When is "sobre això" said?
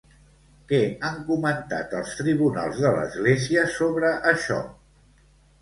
3.77-4.59